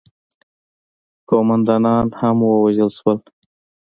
[1.29, 3.17] قوماندانان هم ووژل شول.